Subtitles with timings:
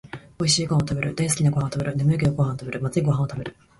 [0.39, 3.55] おいしいごはんをたべる、だいすきなごはんをたべる、ねむいけどごはんをたべる、まずいごはんをたべる